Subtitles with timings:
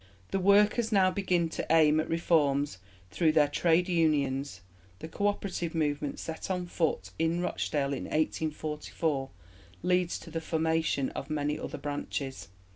[0.31, 2.79] The workers now begin to aim at reforms
[3.11, 4.61] through their Trades Unions.
[4.97, 9.29] The Co operative Movement set on foot in Rochdale in 1844
[9.83, 12.47] leads to the formation of many other branches.